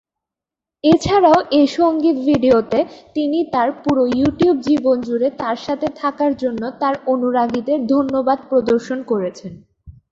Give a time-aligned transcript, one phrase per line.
[0.83, 2.79] এছাড়াও এই সংগীত ভিডিওতে
[3.15, 9.51] তিনি তার পুরো ইউটিউব জীবন জুড়ে তার সাথে থাকার জন্য তার অনুরাগীদের ধন্যবাদ প্রদর্শন করেছেন।